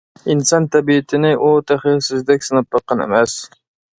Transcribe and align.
ئىنسان 0.33 0.63
تەبىئىتىنى 0.75 1.33
ئۇ 1.43 1.51
تېخى 1.71 1.93
سىزدەك 2.07 2.47
سىناپ 2.47 2.75
باققان 2.77 3.05
ئەمەس. 3.07 3.37